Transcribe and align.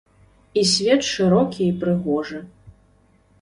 І 0.61 0.63
свет 0.69 1.01
шырокі 1.09 1.61
і 1.67 1.75
прыгожы. 1.85 2.39